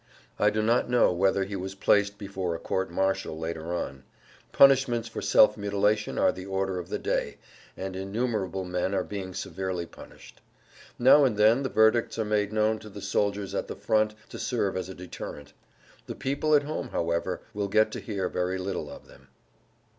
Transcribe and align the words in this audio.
I 0.39 0.49
do 0.49 0.63
not 0.63 0.89
know 0.89 1.13
whether 1.13 1.43
he 1.43 1.55
was 1.55 1.75
placed 1.75 2.17
before 2.17 2.55
a 2.55 2.59
court 2.59 2.89
martial 2.89 3.37
later 3.37 3.71
on. 3.71 4.03
Punishments 4.51 5.07
for 5.07 5.21
self 5.21 5.55
mutilation 5.57 6.17
are 6.17 6.31
the 6.31 6.47
order 6.47 6.79
of 6.79 6.89
the 6.89 6.97
day, 6.97 7.37
and 7.77 7.95
innumerable 7.95 8.65
men 8.65 8.95
are 8.95 9.03
being 9.03 9.35
severely 9.35 9.85
punished. 9.85 10.41
Now 10.97 11.23
and 11.23 11.37
then 11.37 11.61
the 11.61 11.69
verdicts 11.69 12.17
are 12.17 12.25
made 12.25 12.51
known 12.51 12.79
to 12.79 12.89
the 12.89 12.99
soldiers 12.99 13.53
at 13.53 13.67
the 13.67 13.75
front 13.75 14.15
to 14.29 14.39
serve 14.39 14.75
as 14.75 14.89
a 14.89 14.95
[Pg 14.95 15.11
101]deterrent. 15.19 15.53
The 16.07 16.15
people 16.15 16.55
at 16.55 16.63
home, 16.63 16.87
however, 16.87 17.41
will 17.53 17.67
get 17.67 17.91
to 17.91 17.99
hear 17.99 18.27
very 18.27 18.57
little 18.57 18.89
of 18.89 19.05
them. 19.05 19.27